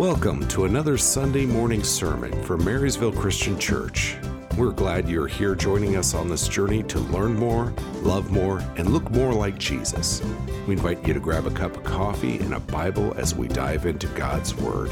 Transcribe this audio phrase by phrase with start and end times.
[0.00, 4.16] Welcome to another Sunday morning sermon from Marysville Christian Church.
[4.56, 8.94] We're glad you're here joining us on this journey to learn more, love more, and
[8.94, 10.22] look more like Jesus.
[10.66, 13.84] We invite you to grab a cup of coffee and a Bible as we dive
[13.84, 14.90] into God's Word.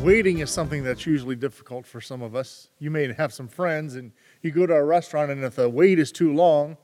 [0.00, 2.68] Waiting is something that's usually difficult for some of us.
[2.78, 5.98] You may have some friends and you go to a restaurant, and if the wait
[5.98, 6.76] is too long,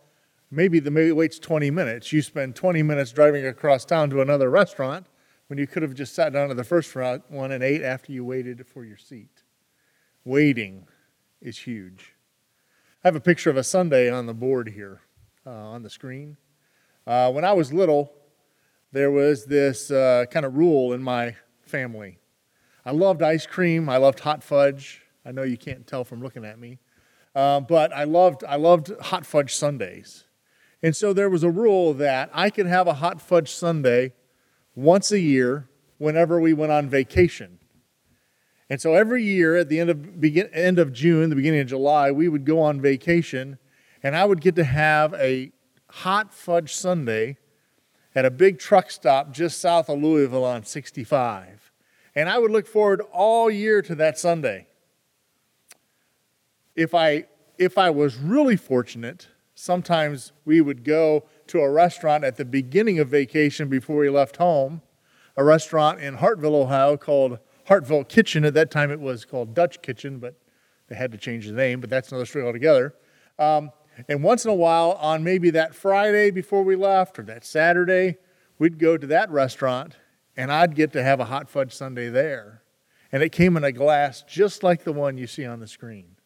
[0.52, 2.12] maybe the wait's 20 minutes.
[2.12, 5.06] You spend 20 minutes driving across town to another restaurant
[5.48, 8.24] when you could have just sat down at the first one and ate after you
[8.24, 9.42] waited for your seat.
[10.24, 10.86] Waiting
[11.40, 12.14] is huge.
[13.02, 15.00] I have a picture of a sundae on the board here
[15.46, 16.36] uh, on the screen.
[17.06, 18.12] Uh, when I was little,
[18.92, 22.18] there was this uh, kind of rule in my family.
[22.84, 23.88] I loved ice cream.
[23.88, 25.02] I loved hot fudge.
[25.24, 26.78] I know you can't tell from looking at me,
[27.34, 30.24] uh, but I loved I loved hot fudge sundaes.
[30.82, 34.10] And so there was a rule that I could have a hot fudge sundae
[34.74, 37.58] once a year whenever we went on vacation.
[38.68, 41.66] And so every year at the end of, begin, end of June, the beginning of
[41.66, 43.58] July, we would go on vacation,
[44.02, 45.52] and I would get to have a
[45.90, 47.36] hot fudge sundae
[48.14, 51.70] at a big truck stop just south of Louisville on 65.
[52.14, 54.66] And I would look forward all year to that sundae.
[56.74, 57.26] If I,
[57.58, 62.98] if I was really fortunate, sometimes we would go to a restaurant at the beginning
[62.98, 64.82] of vacation before we left home,
[65.36, 68.44] a restaurant in Hartville, Ohio called Hartville Kitchen.
[68.44, 70.34] At that time, it was called Dutch Kitchen, but
[70.88, 72.94] they had to change the name, but that's another story altogether.
[73.38, 73.70] Um,
[74.08, 78.16] and once in a while, on maybe that Friday before we left or that Saturday,
[78.58, 79.96] we'd go to that restaurant
[80.36, 82.62] and I'd get to have a hot fudge sundae there.
[83.10, 86.16] And it came in a glass just like the one you see on the screen.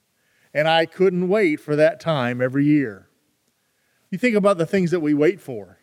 [0.55, 3.06] And I couldn't wait for that time every year.
[4.11, 5.79] You think about the things that we wait for.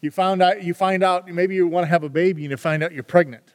[0.00, 2.56] You found out you find out maybe you want to have a baby and you
[2.56, 3.54] find out you're pregnant.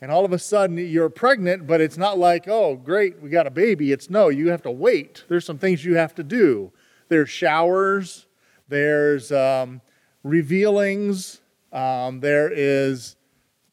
[0.00, 3.46] And all of a sudden you're pregnant, but it's not like, oh, great, we got
[3.46, 3.92] a baby.
[3.92, 5.24] It's no, you have to wait.
[5.28, 6.72] There's some things you have to do.
[7.08, 8.26] There's showers,
[8.68, 9.80] there's um,
[10.22, 11.40] revealings,
[11.72, 13.16] um, there is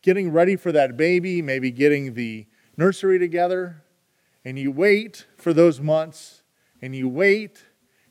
[0.02, 2.46] getting ready for that baby, maybe getting the
[2.78, 3.84] nursery together.
[4.46, 6.44] And you wait for those months,
[6.82, 7.66] and you wait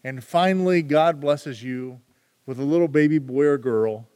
[0.08, 2.00] and finally, God blesses you
[2.46, 4.08] with a little baby boy or girl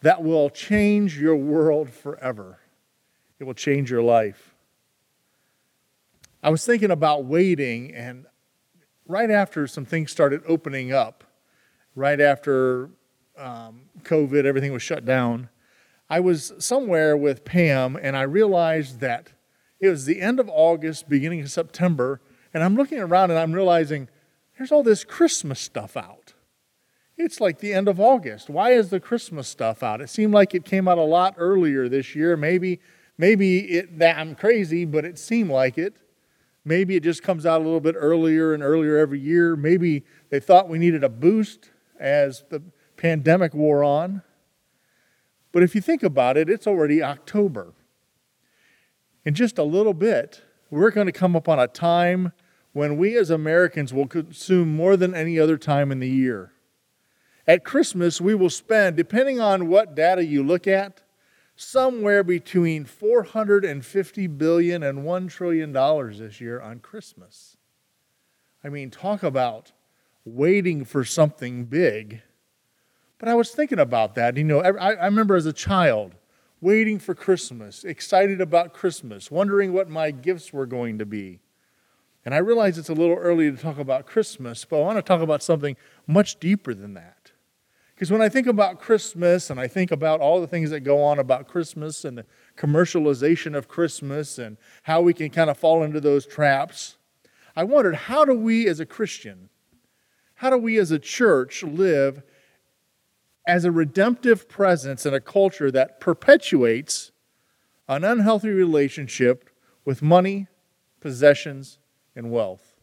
[0.00, 2.60] that will change your world forever.
[3.40, 4.54] It will change your life.
[6.40, 8.26] I was thinking about waiting, and
[9.08, 11.24] right after some things started opening up,
[11.96, 12.90] right after
[13.36, 15.48] um, COVID, everything was shut down,
[16.08, 19.32] I was somewhere with Pam, and I realized that
[19.80, 22.20] it was the end of August, beginning of September,
[22.52, 24.08] and I'm looking around and I'm realizing
[24.56, 26.34] there's all this Christmas stuff out.
[27.16, 28.50] It's like the end of August.
[28.50, 30.00] Why is the Christmas stuff out?
[30.00, 32.36] It seemed like it came out a lot earlier this year.
[32.36, 32.80] Maybe,
[33.16, 35.94] maybe it, that I'm crazy, but it seemed like it.
[36.64, 39.54] Maybe it just comes out a little bit earlier and earlier every year.
[39.54, 42.62] Maybe they thought we needed a boost as the
[42.96, 44.22] pandemic wore on.
[45.52, 47.74] But if you think about it, it's already October.
[49.24, 52.32] In just a little bit, we're going to come up on a time
[52.74, 56.52] when we as Americans will consume more than any other time in the year.
[57.46, 61.02] At Christmas, we will spend, depending on what data you look at,
[61.54, 67.56] somewhere between 450 billion and 1 trillion dollars this year on Christmas.
[68.64, 69.70] I mean, talk about
[70.24, 72.22] waiting for something big.
[73.18, 74.36] But I was thinking about that.
[74.36, 76.16] You know, I, I remember as a child
[76.60, 81.38] waiting for Christmas, excited about Christmas, wondering what my gifts were going to be.
[82.24, 85.02] And I realize it's a little early to talk about Christmas, but I want to
[85.02, 85.76] talk about something
[86.06, 87.32] much deeper than that.
[87.94, 91.02] Because when I think about Christmas and I think about all the things that go
[91.02, 92.26] on about Christmas and the
[92.56, 96.96] commercialization of Christmas and how we can kind of fall into those traps,
[97.54, 99.48] I wondered how do we as a Christian,
[100.36, 102.22] how do we as a church live
[103.46, 107.12] as a redemptive presence in a culture that perpetuates
[107.86, 109.50] an unhealthy relationship
[109.84, 110.48] with money,
[111.00, 111.78] possessions,
[112.14, 112.74] and wealth.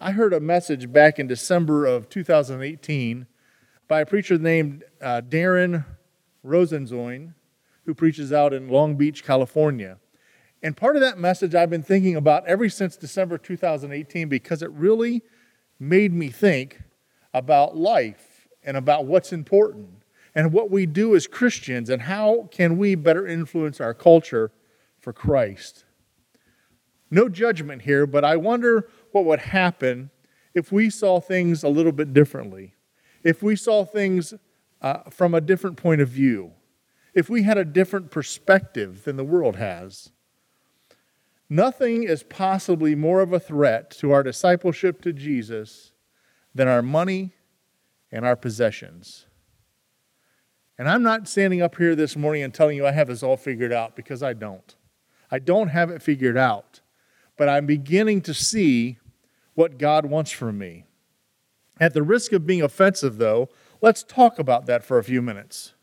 [0.00, 3.26] I heard a message back in December of 2018
[3.86, 5.84] by a preacher named uh, Darren
[6.44, 7.34] Rouanzoin,
[7.84, 9.98] who preaches out in Long Beach, California.
[10.62, 14.70] And part of that message I've been thinking about ever since December 2018 because it
[14.70, 15.22] really
[15.78, 16.80] made me think
[17.34, 20.02] about life and about what's important
[20.34, 24.52] and what we do as Christians and how can we better influence our culture
[24.98, 25.84] for Christ.
[27.12, 30.10] No judgment here, but I wonder what would happen
[30.54, 32.74] if we saw things a little bit differently,
[33.22, 34.32] if we saw things
[34.80, 36.52] uh, from a different point of view,
[37.12, 40.10] if we had a different perspective than the world has.
[41.50, 45.92] Nothing is possibly more of a threat to our discipleship to Jesus
[46.54, 47.34] than our money
[48.10, 49.26] and our possessions.
[50.78, 53.36] And I'm not standing up here this morning and telling you I have this all
[53.36, 54.74] figured out because I don't.
[55.30, 56.80] I don't have it figured out.
[57.36, 58.98] But I'm beginning to see
[59.54, 60.84] what God wants from me.
[61.80, 63.48] At the risk of being offensive, though,
[63.80, 65.74] let's talk about that for a few minutes.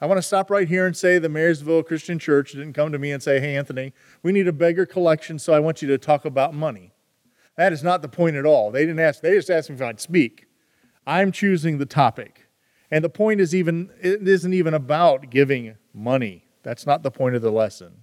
[0.00, 2.98] I want to stop right here and say the Marysville Christian Church didn't come to
[2.98, 3.92] me and say, Hey, Anthony,
[4.22, 6.92] we need a beggar collection, so I want you to talk about money.
[7.56, 8.72] That is not the point at all.
[8.72, 10.46] They didn't ask, they just asked me if I'd speak.
[11.06, 12.48] I'm choosing the topic.
[12.90, 16.46] And the point is even it isn't even about giving money.
[16.62, 18.01] That's not the point of the lesson.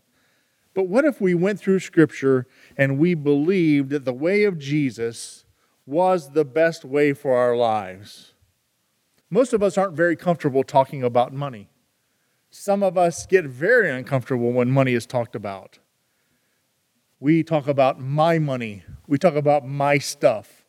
[0.79, 2.47] But what if we went through scripture
[2.77, 5.43] and we believed that the way of Jesus
[5.85, 8.33] was the best way for our lives?
[9.29, 11.69] Most of us aren't very comfortable talking about money.
[12.49, 15.79] Some of us get very uncomfortable when money is talked about.
[17.19, 20.63] We talk about my money, we talk about my stuff.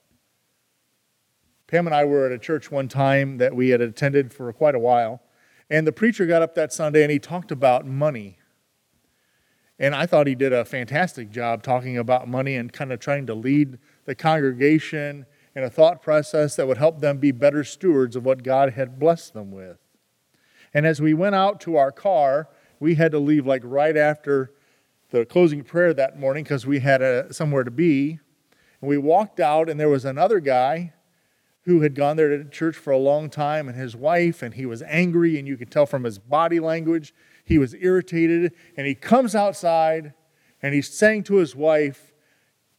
[1.69, 4.75] Pam and I were at a church one time that we had attended for quite
[4.75, 5.23] a while,
[5.71, 8.40] and the preacher got up that Sunday and he talked about money.
[9.81, 13.27] And I thought he did a fantastic job talking about money and kind of trying
[13.27, 15.25] to lead the congregation
[15.57, 18.99] in a thought process that would help them be better stewards of what God had
[18.99, 19.79] blessed them with.
[20.75, 24.53] And as we went out to our car, we had to leave like right after
[25.11, 28.21] the closing prayer that morning because we had a, somewhere to be.
[28.81, 30.93] And we walked out, and there was another guy
[31.63, 34.67] who had gone there to church for a long time, and his wife, and he
[34.67, 37.15] was angry, and you could tell from his body language,
[37.51, 38.55] he was irritated.
[38.77, 40.15] And he comes outside,
[40.63, 42.13] and he's saying to his wife,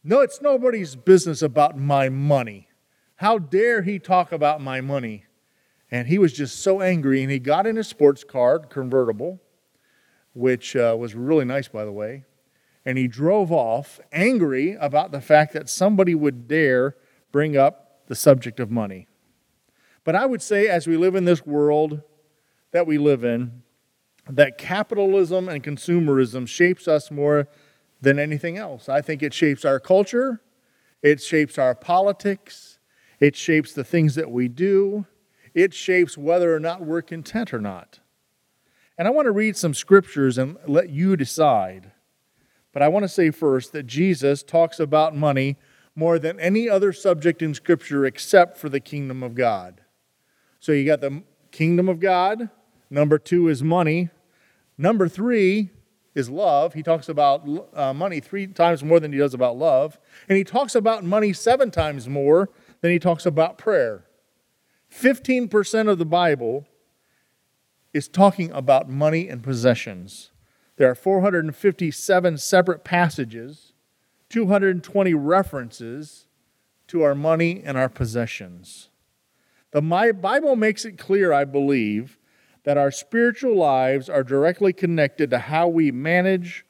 [0.02, 2.68] No, it's nobody's business about my money.
[3.16, 5.26] How dare he talk about my money?
[5.90, 9.40] And he was just so angry, and he got in his sports car, convertible,
[10.32, 12.24] which uh, was really nice, by the way,
[12.86, 16.96] and he drove off angry about the fact that somebody would dare
[17.30, 19.06] bring up the subject of money.
[20.02, 22.00] But I would say, as we live in this world
[22.70, 23.62] that we live in,
[24.28, 27.48] that capitalism and consumerism shapes us more
[28.00, 28.88] than anything else.
[28.88, 30.40] I think it shapes our culture,
[31.02, 32.78] it shapes our politics,
[33.20, 35.06] it shapes the things that we do,
[35.54, 38.00] it shapes whether or not we're content or not.
[38.98, 41.92] And I want to read some scriptures and let you decide.
[42.72, 45.56] But I want to say first that Jesus talks about money
[45.94, 49.82] more than any other subject in Scripture except for the kingdom of God.
[50.58, 52.48] So you got the kingdom of God.
[52.92, 54.10] Number two is money.
[54.76, 55.70] Number three
[56.14, 56.74] is love.
[56.74, 59.98] He talks about uh, money three times more than he does about love.
[60.28, 62.50] And he talks about money seven times more
[62.82, 64.04] than he talks about prayer.
[64.94, 66.66] 15% of the Bible
[67.94, 70.30] is talking about money and possessions.
[70.76, 73.72] There are 457 separate passages,
[74.28, 76.26] 220 references
[76.88, 78.90] to our money and our possessions.
[79.70, 82.18] The Bible makes it clear, I believe,
[82.64, 86.64] that our spiritual lives are directly connected to how we manage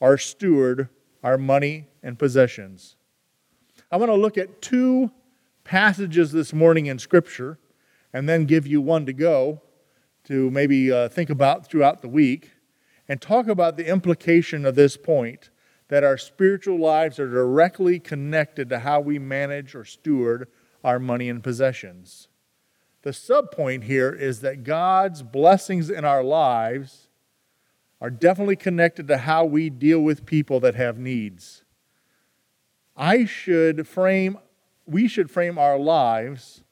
[0.00, 0.88] or steward
[1.22, 2.96] our money and possessions.
[3.90, 5.10] I want to look at two
[5.64, 7.58] passages this morning in Scripture
[8.12, 9.62] and then give you one to go
[10.24, 12.52] to maybe uh, think about throughout the week
[13.08, 15.50] and talk about the implication of this point
[15.88, 20.48] that our spiritual lives are directly connected to how we manage or steward
[20.84, 22.27] our money and possessions.
[23.02, 27.08] The subpoint here is that God's blessings in our lives
[28.00, 31.64] are definitely connected to how we deal with people that have needs.
[32.96, 34.38] I should frame,
[34.86, 36.64] we should frame our lives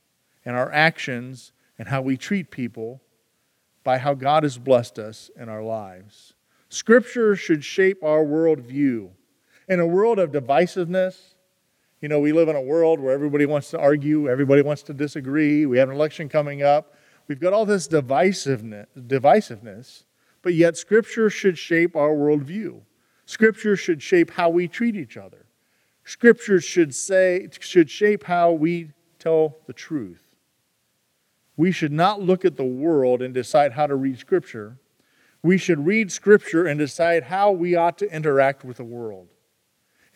[0.44, 3.00] and our actions and how we treat people
[3.84, 6.34] by how God has blessed us in our lives.
[6.68, 9.10] Scripture should shape our worldview.
[9.68, 11.35] In a world of divisiveness,
[12.00, 14.94] you know, we live in a world where everybody wants to argue, everybody wants to
[14.94, 15.66] disagree.
[15.66, 16.94] We have an election coming up.
[17.28, 20.04] We've got all this divisiveness, divisiveness,
[20.42, 22.80] but yet Scripture should shape our worldview.
[23.24, 25.46] Scripture should shape how we treat each other.
[26.04, 30.26] Scripture should say should shape how we tell the truth
[31.56, 34.78] we should not look at the world and decide how to read Scripture.
[35.42, 39.28] We should read Scripture and decide how we ought to interact with the world.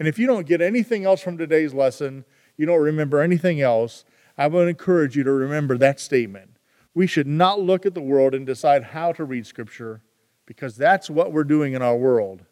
[0.01, 2.25] And if you don't get anything else from today's lesson,
[2.57, 4.07] you don't remember anything else,
[4.39, 6.57] I would encourage you to remember that statement.
[6.95, 10.01] We should not look at the world and decide how to read Scripture
[10.47, 12.47] because that's what we're doing in our world.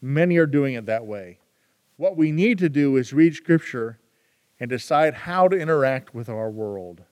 [0.00, 1.38] Many are doing it that way.
[1.98, 3.98] What we need to do is read Scripture
[4.58, 7.02] and decide how to interact with our world.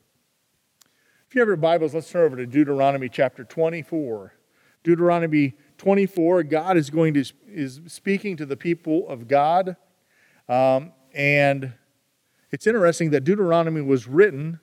[1.28, 4.32] If you have your Bibles, let's turn over to Deuteronomy chapter 24.
[4.82, 9.76] Deuteronomy 24, God is going to is speaking to the people of God,
[10.48, 11.74] um, and
[12.50, 14.60] it's interesting that Deuteronomy was written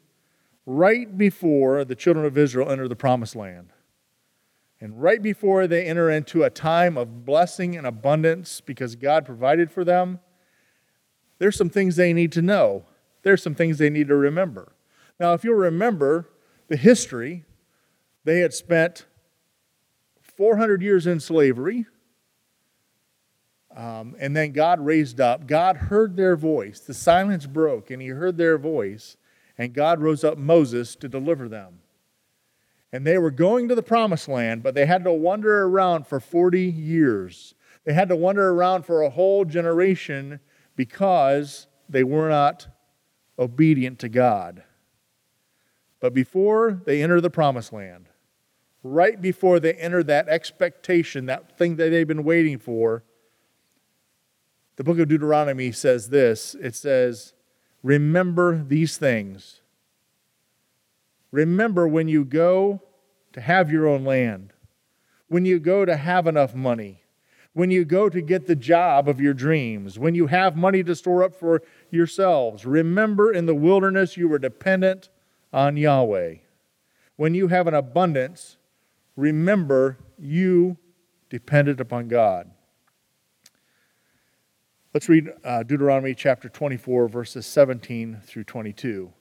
[0.65, 3.69] right before the children of Israel enter the promised land.
[4.79, 9.71] And right before they enter into a time of blessing and abundance because God provided
[9.71, 10.21] for them,
[11.37, 12.85] there's some things they need to know.
[13.21, 14.73] There's some things they need to remember.
[15.19, 16.29] Now, if you'll remember
[16.67, 17.45] the history,
[18.23, 19.05] they had spent
[20.41, 21.85] 400 years in slavery.
[23.77, 25.45] Um, and then God raised up.
[25.45, 26.79] God heard their voice.
[26.79, 29.17] The silence broke, and He heard their voice.
[29.55, 31.81] And God rose up Moses to deliver them.
[32.91, 36.19] And they were going to the promised land, but they had to wander around for
[36.19, 37.53] 40 years.
[37.83, 40.39] They had to wander around for a whole generation
[40.75, 42.65] because they were not
[43.37, 44.63] obedient to God.
[45.99, 48.07] But before they enter the promised land,
[48.83, 53.03] right before they enter that expectation, that thing that they've been waiting for,
[54.77, 57.33] the book of Deuteronomy says this it says,
[57.83, 59.61] Remember these things.
[61.31, 62.81] Remember when you go
[63.33, 64.53] to have your own land,
[65.27, 67.03] when you go to have enough money,
[67.53, 70.95] when you go to get the job of your dreams, when you have money to
[70.95, 72.65] store up for yourselves.
[72.65, 75.09] Remember in the wilderness you were dependent
[75.53, 76.35] on Yahweh.
[77.17, 78.57] When you have an abundance,
[79.21, 80.77] remember you
[81.29, 82.49] depended upon God.
[84.93, 89.13] Let's read uh, Deuteronomy chapter 24, verses 17 through 22.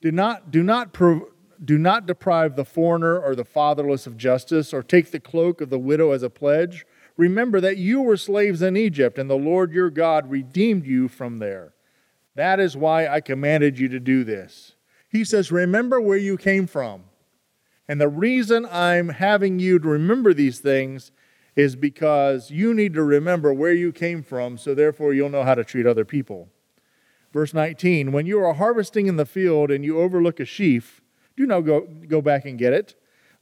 [0.00, 1.28] Do not, do, not pro-
[1.62, 5.70] do not deprive the foreigner or the fatherless of justice, or take the cloak of
[5.70, 6.86] the widow as a pledge.
[7.16, 11.38] Remember that you were slaves in Egypt, and the Lord your God redeemed you from
[11.38, 11.74] there.
[12.34, 14.74] That is why I commanded you to do this.
[15.08, 17.04] He says, Remember where you came from.
[17.88, 21.12] And the reason I'm having you to remember these things
[21.54, 25.54] is because you need to remember where you came from, so therefore you'll know how
[25.54, 26.48] to treat other people.
[27.32, 31.00] Verse 19 When you are harvesting in the field and you overlook a sheaf,
[31.36, 32.94] do not go, go back and get it.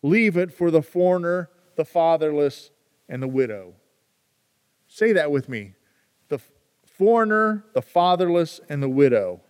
[0.02, 2.70] Leave it for the foreigner, the fatherless,
[3.08, 3.74] and the widow.
[4.86, 5.74] Say that with me.
[6.28, 6.40] The
[6.84, 9.40] foreigner, the fatherless, and the widow.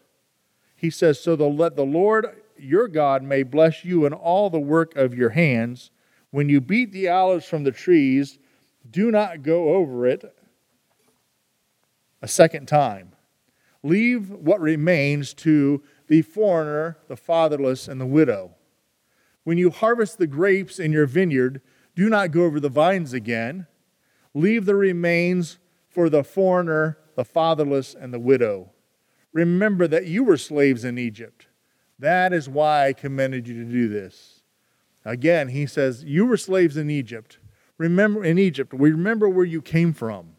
[0.76, 2.26] He says, So the, let the Lord
[2.58, 5.90] your God may bless you in all the work of your hands.
[6.30, 8.38] When you beat the olives from the trees,
[8.90, 10.24] do not go over it
[12.20, 13.12] a second time.
[13.82, 18.54] Leave what remains to the foreigner, the fatherless, and the widow.
[19.44, 21.60] When you harvest the grapes in your vineyard,
[21.94, 23.66] do not go over the vines again.
[24.32, 25.58] Leave the remains
[25.88, 28.72] for the foreigner, the fatherless, and the widow.
[29.32, 31.46] Remember that you were slaves in Egypt.
[31.98, 34.42] That is why I commanded you to do this.
[35.04, 37.38] Again, he says, You were slaves in Egypt.
[37.78, 40.36] Remember in Egypt, we remember where you came from.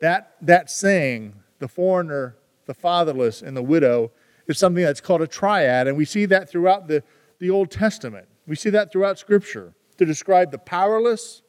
[0.00, 2.36] That, that saying, the foreigner,
[2.66, 4.10] the fatherless, and the widow,
[4.46, 7.02] is something that's called a triad, and we see that throughout the,
[7.38, 8.26] the Old Testament.
[8.46, 11.42] We see that throughout Scripture to describe the powerless,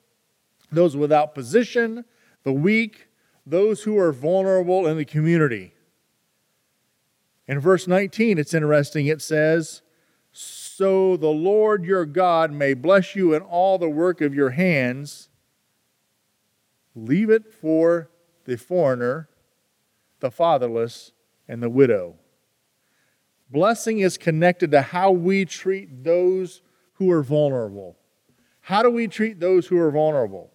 [0.71, 2.05] those without position,
[2.43, 3.07] the weak,
[3.45, 5.72] those who are vulnerable in the community.
[7.47, 9.07] In verse 19, it's interesting.
[9.07, 9.81] It says,
[10.31, 15.29] so the Lord your God may bless you in all the work of your hands.
[16.95, 18.09] Leave it for
[18.45, 19.29] the foreigner,
[20.19, 21.11] the fatherless,
[21.47, 22.15] and the widow.
[23.49, 26.61] Blessing is connected to how we treat those
[26.93, 27.97] who are vulnerable.
[28.61, 30.51] How do we treat those who are vulnerable?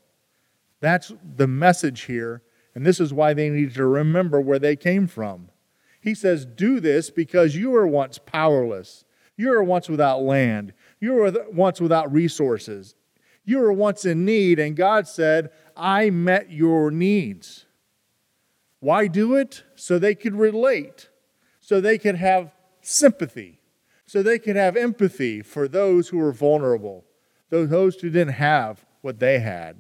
[0.80, 2.42] That's the message here,
[2.74, 5.50] and this is why they need to remember where they came from.
[6.08, 9.04] He says, Do this because you were once powerless
[9.38, 10.74] you were once without land.
[11.00, 12.96] You were once without resources.
[13.44, 17.64] You were once in need, and God said, I met your needs.
[18.80, 19.62] Why do it?
[19.76, 21.08] So they could relate,
[21.60, 23.60] so they could have sympathy,
[24.06, 27.04] so they could have empathy for those who were vulnerable,
[27.48, 29.76] those who didn't have what they had.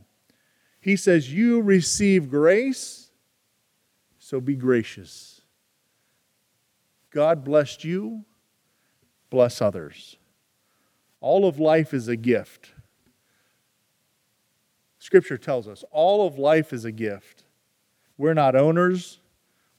[0.80, 3.10] He says, You receive grace,
[4.18, 5.37] so be gracious.
[7.10, 8.24] God blessed you,
[9.30, 10.16] bless others.
[11.20, 12.72] All of life is a gift.
[14.98, 17.44] Scripture tells us all of life is a gift.
[18.16, 19.20] We're not owners,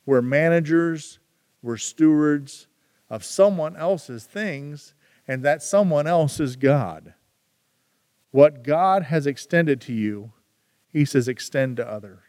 [0.05, 1.19] we're managers,
[1.62, 2.67] we're stewards
[3.09, 4.93] of someone else's things,
[5.27, 7.13] and that someone else is God.
[8.31, 10.31] What God has extended to you,
[10.88, 12.28] He says, extend to others.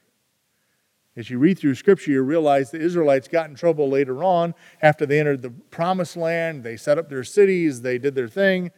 [1.17, 5.05] As you read through Scripture, you realize the Israelites got in trouble later on after
[5.07, 6.63] they entered the promised land.
[6.63, 8.71] They set up their cities, they did their thing,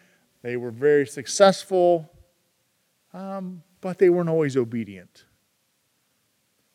[0.43, 2.11] they were very successful.
[3.13, 5.27] um, but they weren't always obedient.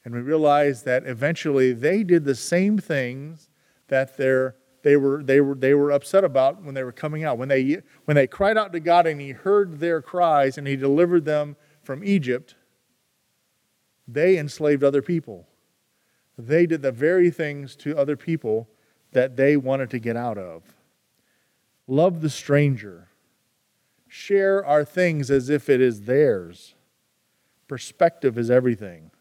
[0.06, 3.50] And we realize that eventually they did the same things
[3.88, 7.38] that their they were, they, were, they were upset about when they were coming out.
[7.38, 10.78] When they, when they cried out to God and He heard their cries and He
[10.78, 12.56] delivered them from Egypt,
[14.08, 15.48] they enslaved other people.
[16.38, 18.70] They did the very things to other people
[19.12, 20.64] that they wanted to get out of.
[21.88, 23.10] Love the stranger.
[24.08, 26.76] Share our things as if it is theirs.
[27.68, 29.12] Perspective is everything.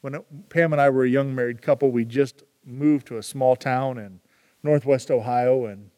[0.00, 3.56] When Pam and I were a young married couple, we just moved to a small
[3.56, 4.20] town in
[4.62, 5.90] northwest Ohio, and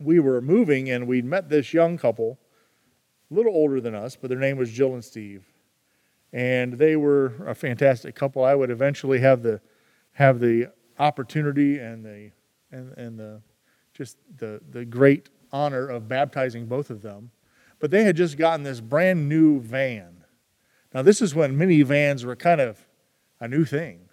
[0.00, 2.38] we were moving, and we'd met this young couple,
[3.30, 5.44] a little older than us, but their name was Jill and Steve,
[6.32, 8.44] and they were a fantastic couple.
[8.44, 9.60] I would eventually have the
[10.12, 12.30] have the opportunity and the
[12.70, 13.42] and, and the
[13.94, 17.30] just the the great honor of baptizing both of them.
[17.80, 20.24] But they had just gotten this brand new van.
[20.92, 22.86] Now this is when minivans were kind of
[23.40, 24.08] a new thing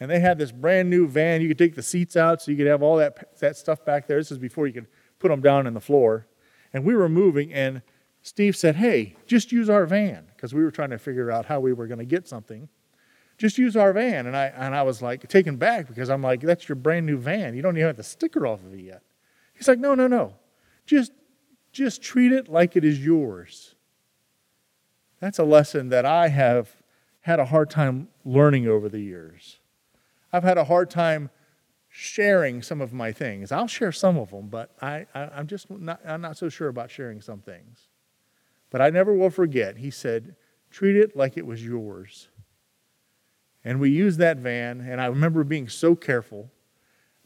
[0.00, 1.40] and they had this brand new van.
[1.40, 4.06] You could take the seats out so you could have all that, that stuff back
[4.06, 4.18] there.
[4.18, 4.86] This is before you could
[5.18, 6.26] put them down on the floor.
[6.72, 7.82] And we were moving, and
[8.24, 11.60] Steve said, Hey, just use our van, because we were trying to figure out how
[11.60, 12.70] we were going to get something.
[13.36, 14.26] Just use our van.
[14.26, 17.18] And I, and I was like taken back because I'm like, That's your brand new
[17.18, 17.54] van.
[17.54, 19.02] You don't even have the sticker off of it yet.
[19.52, 20.34] He's like, No, no, no.
[20.86, 21.12] Just,
[21.70, 23.74] just treat it like it is yours.
[25.20, 26.70] That's a lesson that I have
[27.20, 29.58] had a hard time learning over the years.
[30.32, 31.28] I've had a hard time
[31.88, 33.52] sharing some of my things.
[33.52, 36.68] I'll share some of them, but I, I, am just not, I'm not so sure
[36.68, 37.88] about sharing some things.
[38.74, 40.34] But I never will forget, he said,
[40.68, 42.28] treat it like it was yours.
[43.64, 46.50] And we used that van, and I remember being so careful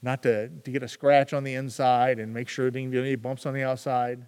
[0.02, 3.00] not to, to get a scratch on the inside and make sure there didn't get
[3.00, 4.26] any bumps on the outside.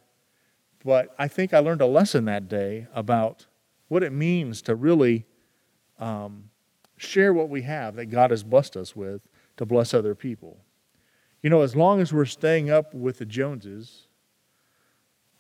[0.83, 3.45] But I think I learned a lesson that day about
[3.89, 5.27] what it means to really
[5.99, 6.45] um,
[6.97, 9.21] share what we have that God has blessed us with
[9.59, 10.57] to bless other people.
[11.43, 14.07] You know, as long as we're staying up with the Joneses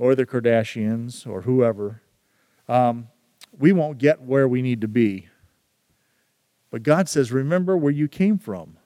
[0.01, 2.01] or the Kardashians or whoever,
[2.71, 3.09] um,
[3.59, 5.29] we won't get where we need to be.
[6.71, 8.79] But God says, remember where you came from.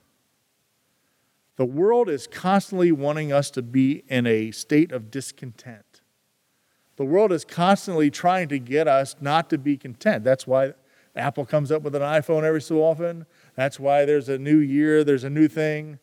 [1.55, 6.01] The world is constantly wanting us to be in a state of discontent.
[6.97, 10.25] The world is constantly trying to get us not to be content.
[10.25, 10.73] That's why
[11.15, 13.25] Apple comes up with an iPhone every so often.
[13.55, 15.99] That's why there's a new year, there's a new thing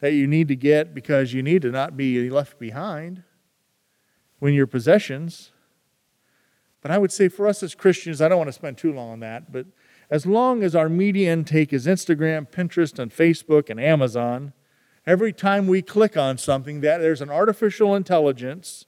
[0.00, 3.24] that you need to get because you need to not be left behind
[4.44, 5.52] when your possessions.
[6.82, 9.12] But I would say for us as Christians, I don't want to spend too long
[9.12, 9.64] on that, but
[10.10, 14.52] as long as our media intake is Instagram, Pinterest, and Facebook and Amazon,
[15.06, 18.84] every time we click on something, that there's an artificial intelligence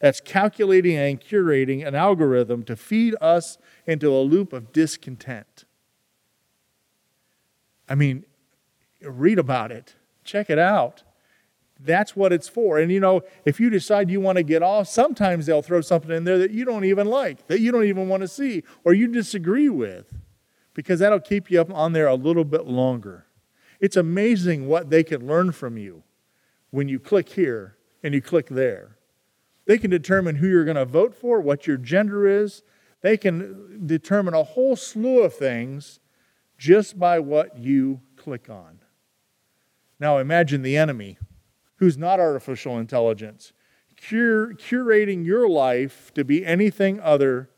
[0.00, 5.64] that's calculating and curating an algorithm to feed us into a loop of discontent.
[7.88, 8.26] I mean,
[9.00, 11.04] read about it, check it out.
[11.82, 12.78] That's what it's for.
[12.78, 16.10] And you know, if you decide you want to get off, sometimes they'll throw something
[16.10, 18.92] in there that you don't even like, that you don't even want to see, or
[18.92, 20.12] you disagree with,
[20.74, 23.26] because that'll keep you up on there a little bit longer.
[23.80, 26.02] It's amazing what they can learn from you
[26.70, 28.96] when you click here and you click there.
[29.66, 32.62] They can determine who you're going to vote for, what your gender is,
[33.02, 36.00] they can determine a whole slew of things
[36.58, 38.80] just by what you click on.
[39.98, 41.18] Now imagine the enemy,
[41.80, 43.52] who's not artificial intelligence,
[43.96, 47.50] cur- curating your life to be anything other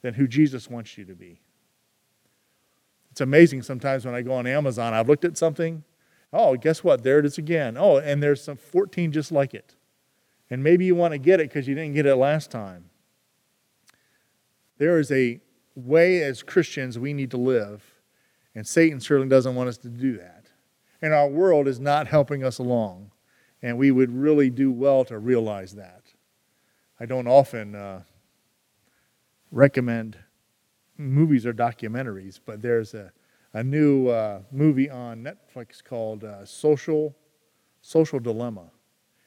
[0.00, 1.42] than who Jesus wants you to be.
[3.10, 5.82] It's amazing sometimes when I go on Amazon, I've looked at something,
[6.32, 7.02] oh, guess what?
[7.02, 7.76] There it is again.
[7.76, 9.74] Oh, and there's some 14 just like it.
[10.48, 12.90] And maybe you want to get it because you didn't get it last time.
[14.78, 15.40] There is a
[15.74, 17.82] way as Christians we need to live,
[18.54, 20.46] and Satan certainly doesn't want us to do that.
[21.02, 23.10] And our world is not helping us along,
[23.66, 26.02] and we would really do well to realize that.
[27.00, 28.02] I don't often uh,
[29.50, 30.16] recommend
[30.96, 33.10] movies or documentaries, but there's a,
[33.54, 37.16] a new uh, movie on Netflix called uh, Social,
[37.80, 38.70] Social Dilemma.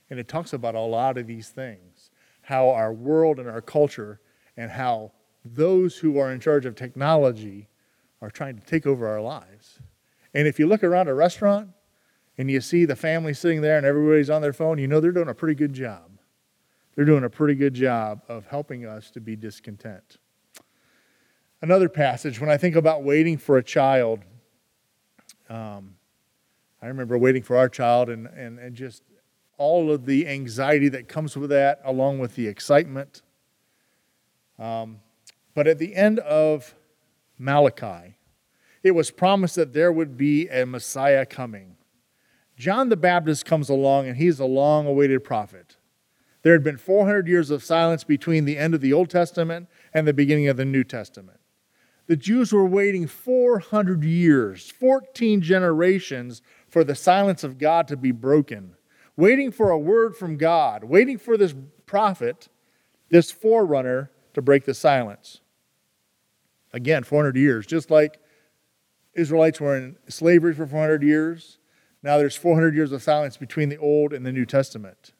[0.09, 2.09] And it talks about a lot of these things
[2.43, 4.21] how our world and our culture
[4.55, 5.11] and how
[5.43, 7.67] those who are in charge of technology
[8.21, 9.79] are trying to take over our lives.
[10.33, 11.71] And if you look around a restaurant
[12.39, 15.11] and you see the family sitting there and everybody's on their phone, you know they're
[15.11, 16.09] doing a pretty good job.
[16.95, 20.17] They're doing a pretty good job of helping us to be discontent.
[21.61, 24.21] Another passage, when I think about waiting for a child,
[25.49, 25.95] um,
[26.81, 29.03] I remember waiting for our child and, and, and just
[29.57, 33.21] all of the anxiety that comes with that, along with the excitement
[34.57, 34.99] Um,
[35.55, 36.75] but at the end of
[37.37, 38.15] Malachi,
[38.83, 41.75] it was promised that there would be a Messiah coming.
[42.59, 45.77] John the Baptist comes along, and he's a long awaited prophet.
[46.41, 50.05] There had been 400 years of silence between the end of the Old Testament and
[50.05, 51.39] the beginning of the New Testament.
[52.07, 58.11] The Jews were waiting 400 years, 14 generations, for the silence of God to be
[58.11, 58.75] broken,
[59.15, 62.49] waiting for a word from God, waiting for this prophet,
[63.09, 65.39] this forerunner, to break the silence.
[66.73, 68.19] Again, 400 years, just like
[69.13, 71.59] Israelites were in slavery for 400 years.
[72.01, 75.13] Now there's 400 years of silence between the Old and the New Testament.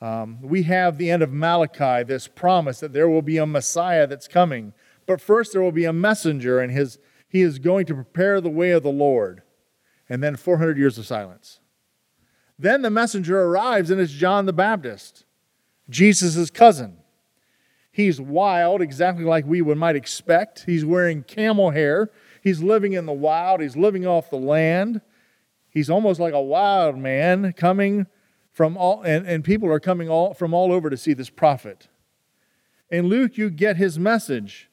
[0.00, 4.06] Um, we have the end of Malachi, this promise that there will be a Messiah
[4.06, 4.72] that's coming.
[5.06, 6.98] But first, there will be a messenger, and his,
[7.28, 9.42] he is going to prepare the way of the Lord.
[10.08, 11.60] And then 400 years of silence.
[12.58, 15.24] Then the messenger arrives, and it's John the Baptist,
[15.88, 16.98] Jesus' cousin.
[17.90, 20.64] He's wild, exactly like we would might expect.
[20.66, 22.10] He's wearing camel hair.
[22.42, 23.60] He's living in the wild.
[23.60, 25.00] He's living off the land.
[25.70, 28.06] He's almost like a wild man coming
[28.52, 31.88] from all, and, and people are coming all, from all over to see this prophet.
[32.90, 34.68] In Luke, you get his message.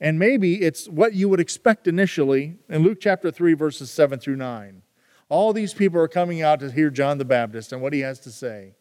[0.00, 4.36] And maybe it's what you would expect initially in Luke chapter 3, verses 7 through
[4.36, 4.82] 9.
[5.28, 8.20] All these people are coming out to hear John the Baptist and what he has
[8.20, 8.74] to say.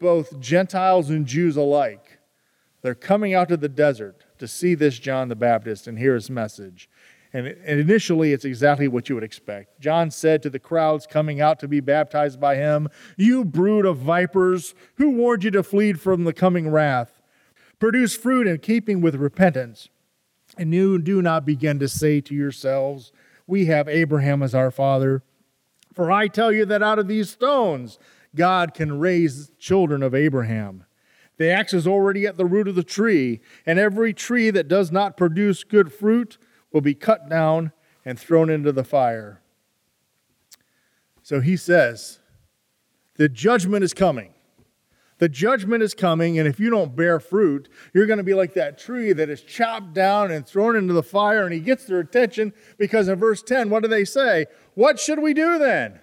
[0.00, 2.18] Both Gentiles and Jews alike.
[2.82, 6.28] They're coming out to the desert to see this John the Baptist and hear his
[6.28, 6.90] message.
[7.34, 9.80] And, initially, it's exactly what you would expect.
[9.80, 13.98] John said to the crowds coming out to be baptized by him, You brood of
[13.98, 17.20] vipers, who warned you to flee from the coming wrath?
[17.80, 19.88] Produce fruit in keeping with repentance.
[20.56, 23.10] And you do not begin to say to yourselves,
[23.48, 25.24] We have Abraham as our father.
[25.92, 27.98] For I tell you that out of these stones,
[28.36, 30.84] God can raise children of Abraham.
[31.36, 34.92] The axe is already at the root of the tree, and every tree that does
[34.92, 36.38] not produce good fruit
[36.74, 37.72] will be cut down
[38.04, 39.40] and thrown into the fire.
[41.22, 42.18] So he says,
[43.14, 44.34] The judgment is coming.
[45.18, 48.54] The judgment is coming, and if you don't bear fruit, you're going to be like
[48.54, 51.44] that tree that is chopped down and thrown into the fire.
[51.44, 54.46] And he gets their attention because in verse 10, what do they say?
[54.74, 56.00] What should we do then?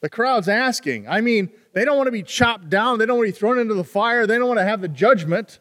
[0.00, 1.08] The crowd's asking.
[1.08, 3.58] I mean, they don't want to be chopped down, they don't want to be thrown
[3.58, 5.58] into the fire, they don't want to have the judgment.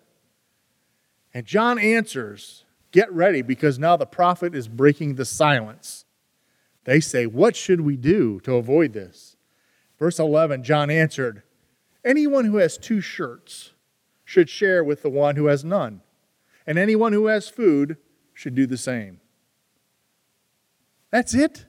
[1.33, 6.05] And John answers Get ready because now the prophet is breaking the silence.
[6.85, 9.35] They say, What should we do to avoid this?
[9.97, 11.43] Verse 11 John answered,
[12.03, 13.71] Anyone who has two shirts
[14.23, 16.01] should share with the one who has none,
[16.65, 17.97] and anyone who has food
[18.33, 19.19] should do the same.
[21.11, 21.65] That's it?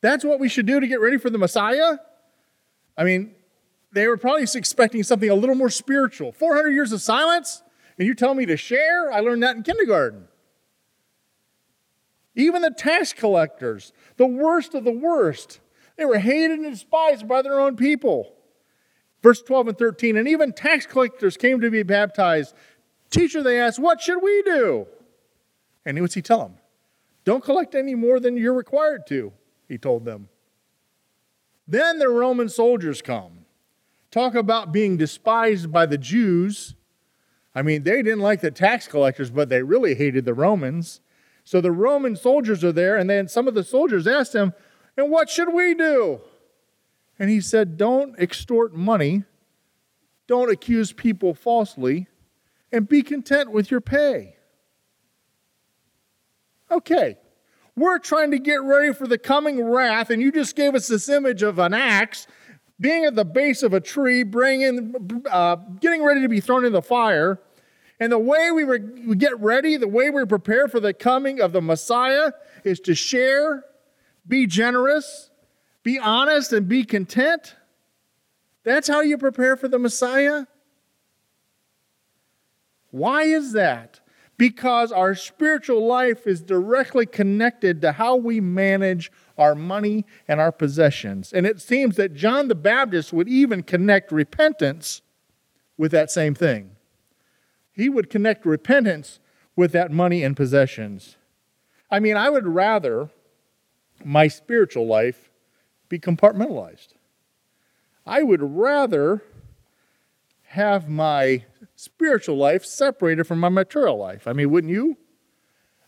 [0.00, 1.96] That's what we should do to get ready for the Messiah?
[2.96, 3.34] I mean,
[3.92, 6.32] they were probably expecting something a little more spiritual.
[6.32, 7.62] 400 years of silence?
[7.98, 9.12] And you tell me to share?
[9.12, 10.28] I learned that in kindergarten.
[12.34, 15.58] Even the tax collectors, the worst of the worst,
[15.96, 18.32] they were hated and despised by their own people.
[19.22, 22.54] Verse 12 and 13, and even tax collectors came to be baptized.
[23.10, 24.86] Teacher, they asked, What should we do?
[25.84, 26.54] And what's he tell them?
[27.24, 29.32] Don't collect any more than you're required to,
[29.66, 30.28] he told them.
[31.66, 33.44] Then the Roman soldiers come.
[34.12, 36.74] Talk about being despised by the Jews
[37.58, 41.00] I mean, they didn't like the tax collectors, but they really hated the Romans.
[41.42, 44.52] So the Roman soldiers are there, and then some of the soldiers asked him,
[44.96, 46.20] And what should we do?
[47.18, 49.24] And he said, Don't extort money,
[50.28, 52.06] don't accuse people falsely,
[52.70, 54.36] and be content with your pay.
[56.70, 57.18] Okay,
[57.74, 61.08] we're trying to get ready for the coming wrath, and you just gave us this
[61.08, 62.28] image of an axe
[62.78, 64.94] being at the base of a tree, bringing,
[65.28, 67.40] uh, getting ready to be thrown in the fire.
[68.00, 71.40] And the way we, re- we get ready, the way we prepare for the coming
[71.40, 72.32] of the Messiah
[72.64, 73.64] is to share,
[74.26, 75.30] be generous,
[75.82, 77.56] be honest, and be content.
[78.62, 80.46] That's how you prepare for the Messiah.
[82.90, 84.00] Why is that?
[84.36, 90.52] Because our spiritual life is directly connected to how we manage our money and our
[90.52, 91.32] possessions.
[91.32, 95.02] And it seems that John the Baptist would even connect repentance
[95.76, 96.76] with that same thing
[97.78, 99.20] he would connect repentance
[99.54, 101.16] with that money and possessions.
[101.92, 103.10] I mean, I would rather
[104.04, 105.30] my spiritual life
[105.88, 106.88] be compartmentalized.
[108.04, 109.22] I would rather
[110.48, 111.44] have my
[111.76, 114.26] spiritual life separated from my material life.
[114.26, 114.96] I mean, wouldn't you?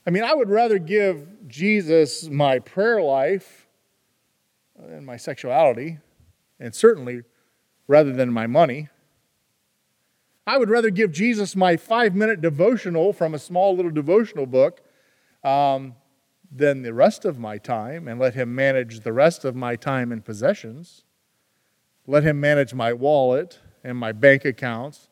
[0.07, 3.67] I mean, I would rather give Jesus my prayer life
[4.81, 5.99] uh, and my sexuality,
[6.61, 7.23] and certainly
[7.89, 8.91] rather than my money.
[10.51, 14.81] I would rather give Jesus my five minute devotional from a small little devotional book
[15.45, 15.95] um,
[16.51, 20.11] than the rest of my time and let Him manage the rest of my time
[20.11, 21.05] and possessions.
[22.05, 25.09] Let Him manage my wallet and my bank accounts.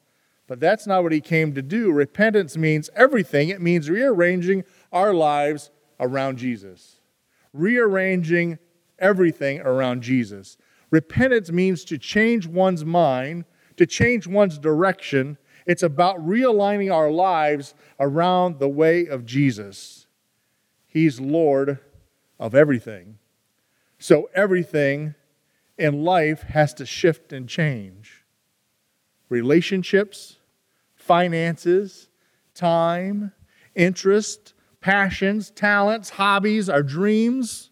[0.49, 1.93] But that's not what He came to do.
[1.93, 5.71] Repentance means everything, it means rearranging our lives
[6.01, 6.99] around Jesus,
[7.53, 8.59] rearranging
[8.99, 10.57] everything around Jesus.
[10.91, 13.45] Repentance means to change one's mind,
[13.79, 15.39] to change one's direction.
[15.67, 20.07] It's about realigning our lives around the way of Jesus.
[20.87, 21.79] He's Lord
[22.39, 23.19] of everything.
[23.99, 25.15] So everything
[25.77, 28.25] in life has to shift and change.
[29.29, 30.37] Relationships,
[30.95, 32.09] finances,
[32.55, 33.33] time,
[33.75, 37.71] interest, passions, talents, hobbies, our dreams.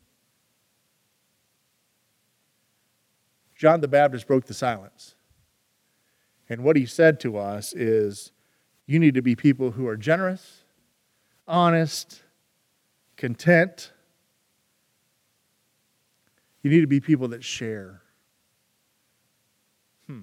[3.57, 5.16] John the Baptist broke the silence.
[6.49, 8.33] And what he said to us is
[8.87, 10.63] you need to be people who are generous,
[11.49, 12.23] honest,
[13.17, 13.93] content.
[16.63, 18.03] You need to be people that share.
[20.07, 20.23] Hmm.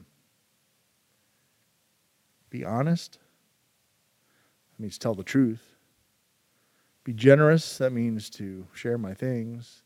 [2.49, 3.19] Be honest.
[4.71, 5.75] That means tell the truth.
[7.03, 7.79] Be generous.
[7.79, 9.83] That means to share my things.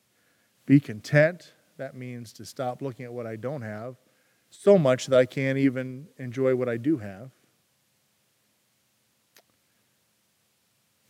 [0.67, 1.53] Be content.
[1.77, 3.95] That means to stop looking at what I don't have
[4.49, 7.31] so much that I can't even enjoy what I do have.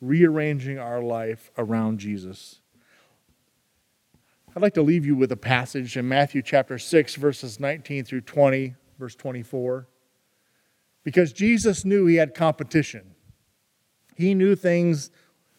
[0.01, 2.61] Rearranging our life around Jesus.
[4.55, 8.21] I'd like to leave you with a passage in Matthew chapter 6, verses 19 through
[8.21, 9.87] 20, verse 24.
[11.03, 13.15] Because Jesus knew he had competition.
[14.15, 15.11] He knew things,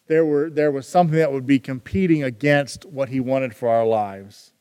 [0.07, 3.85] there, were, there was something that would be competing against what he wanted for our
[3.85, 4.51] lives.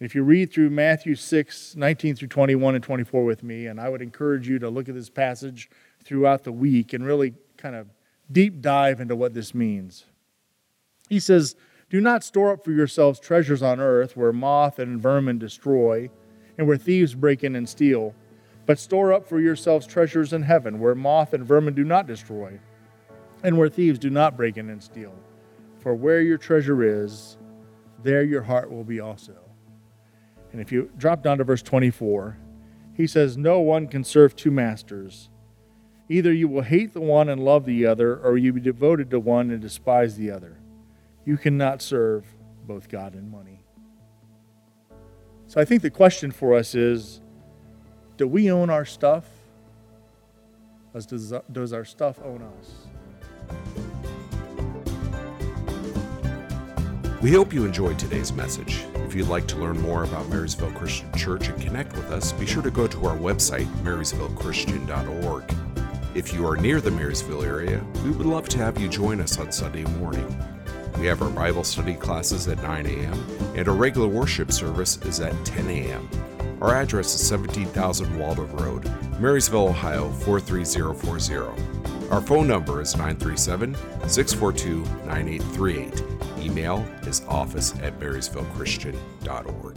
[0.00, 3.88] If you read through Matthew 6, 19 through 21 and 24 with me, and I
[3.88, 5.68] would encourage you to look at this passage
[6.04, 7.88] throughout the week and really kind of
[8.30, 10.04] deep dive into what this means.
[11.08, 11.56] He says,
[11.90, 16.10] Do not store up for yourselves treasures on earth where moth and vermin destroy
[16.56, 18.14] and where thieves break in and steal,
[18.66, 22.60] but store up for yourselves treasures in heaven where moth and vermin do not destroy
[23.42, 25.14] and where thieves do not break in and steal.
[25.80, 27.36] For where your treasure is,
[28.04, 29.47] there your heart will be also.
[30.52, 32.36] And if you drop down to verse 24,
[32.94, 35.28] he says, No one can serve two masters.
[36.08, 39.10] Either you will hate the one and love the other, or you will be devoted
[39.10, 40.58] to one and despise the other.
[41.24, 42.24] You cannot serve
[42.66, 43.62] both God and money.
[45.46, 47.20] So I think the question for us is
[48.16, 49.26] do we own our stuff?
[50.92, 52.86] Does, does our stuff own us?
[57.22, 58.84] We hope you enjoyed today's message.
[59.08, 62.44] If you'd like to learn more about Marysville Christian Church and connect with us, be
[62.44, 65.54] sure to go to our website, marysvillechristian.org.
[66.14, 69.38] If you are near the Marysville area, we would love to have you join us
[69.38, 70.26] on Sunday morning.
[70.98, 75.20] We have our Bible study classes at 9 a.m., and our regular worship service is
[75.20, 76.06] at 10 a.m.
[76.60, 82.10] Our address is 17,000 Waldo Road, Marysville, Ohio 43040.
[82.10, 83.74] Our phone number is 937
[84.06, 86.17] 642 9838.
[86.42, 89.76] Email is office at marysvillechristian.org.